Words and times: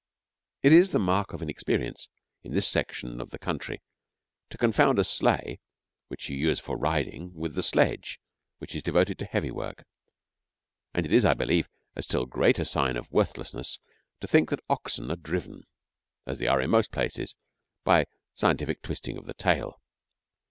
It 0.63 0.73
is 0.73 0.89
the 0.89 0.97
mark 0.97 1.31
of 1.31 1.43
inexperience 1.43 2.09
in 2.41 2.53
this 2.55 2.67
section 2.67 3.21
of 3.21 3.29
the 3.29 3.37
country 3.37 3.83
to 4.49 4.57
confound 4.57 4.97
a 4.97 5.03
sleigh 5.03 5.59
which 6.07 6.27
you 6.27 6.35
use 6.35 6.59
for 6.59 6.75
riding 6.75 7.35
with 7.35 7.53
the 7.53 7.61
sledge 7.61 8.19
that 8.59 8.73
is 8.73 8.81
devoted 8.81 9.19
to 9.19 9.25
heavy 9.25 9.51
work; 9.51 9.85
and 10.95 11.05
it 11.05 11.13
is, 11.13 11.23
I 11.23 11.35
believe, 11.35 11.69
a 11.95 12.01
still 12.01 12.25
greater 12.25 12.65
sign 12.65 12.97
of 12.97 13.11
worthlessness 13.11 13.77
to 14.21 14.27
think 14.27 14.49
that 14.49 14.63
oxen 14.71 15.11
are 15.11 15.15
driven, 15.15 15.65
as 16.25 16.39
they 16.39 16.47
are 16.47 16.61
in 16.61 16.71
most 16.71 16.89
places, 16.91 17.35
by 17.83 18.05
scientific 18.33 18.81
twisting 18.81 19.19
of 19.19 19.27
the 19.27 19.35
tail. 19.35 19.83